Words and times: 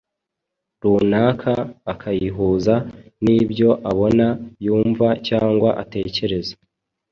runaka 0.81 1.53
akayihuza 1.91 2.75
n’ibyo 3.23 3.69
abona, 3.89 4.27
yumva 4.65 5.07
cyangwa 5.27 5.69
atekereza 5.81 6.53